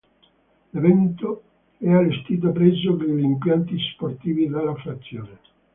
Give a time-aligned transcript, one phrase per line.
[0.71, 1.43] L'evento
[1.77, 5.37] è allestito presso gli impianti sportivi della frazione.